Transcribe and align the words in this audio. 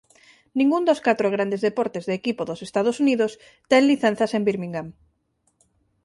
Ningún 0.57 0.83
dos 0.89 1.03
catro 1.07 1.27
grandes 1.35 1.61
deportes 1.67 2.03
de 2.05 2.13
equipo 2.19 2.41
dos 2.49 2.61
Estados 2.69 2.97
Unidos 3.03 3.31
ten 3.71 3.83
licenzas 3.91 4.31
en 4.37 4.43
Birmingham. 4.47 4.87